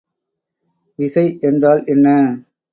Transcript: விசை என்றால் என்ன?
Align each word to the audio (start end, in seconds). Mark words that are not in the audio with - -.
விசை 0.99 1.25
என்றால் 1.41 1.81
என்ன? 1.85 2.07